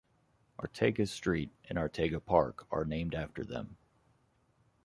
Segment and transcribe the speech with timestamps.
[0.57, 3.77] Arteaga Street and Arteaga Park are named after them.